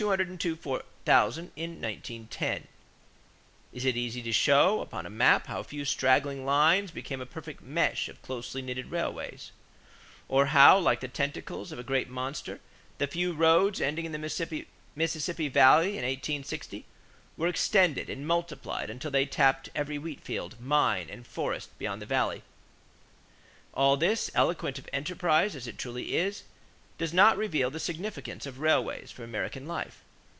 It 0.01 0.09
is 0.17 0.33
easy 3.85 4.21
to 4.23 4.33
show 4.33 4.81
upon 4.81 5.03
the 5.03 5.09
map 5.11 5.45
how 5.45 5.59
a 5.59 5.63
few 5.63 5.85
straggling 5.85 6.43
lines 6.43 6.89
became 6.89 7.21
a 7.21 7.25
perfect 7.27 7.61
mesh 7.61 8.09
of 8.09 8.19
closely 8.23 8.63
knitted 8.63 8.87
railways; 8.89 9.51
or 10.27 10.47
how, 10.47 10.79
like 10.79 11.01
the 11.01 11.07
tentacles 11.07 11.71
of 11.71 11.77
a 11.77 11.83
great 11.83 12.09
monster, 12.09 12.59
the 12.97 13.05
few 13.05 13.33
roads 13.33 13.79
ending 13.79 14.05
in 14.05 14.11
the 14.11 14.17
Mississippi 14.17 15.49
Valley 15.49 15.89
in 15.89 16.03
1860 16.03 16.83
were 17.37 17.47
extended 17.47 18.09
and 18.09 18.25
multiplied 18.25 18.89
until 18.89 19.11
they 19.11 19.27
tapped 19.27 19.69
every 19.75 19.99
wheat 19.99 20.21
field, 20.21 20.59
mine, 20.59 21.11
and 21.11 21.27
forest 21.27 21.77
beyond 21.77 22.01
the 22.01 22.07
valley. 22.07 22.41
All 23.75 23.95
this, 23.95 24.31
eloquent 24.33 24.79
of 24.79 24.89
enterprise 24.91 25.55
as 25.55 25.67
it 25.67 25.77
truly 25.77 26.17
is, 26.17 26.41
does 26.97 27.13
not 27.13 27.35
reveal 27.35 27.71
the 27.71 27.79
significance 27.79 28.45
of 28.45 28.59
railways 28.59 29.09
for 29.09 29.23
American 29.23 29.65
life. 29.67 30.03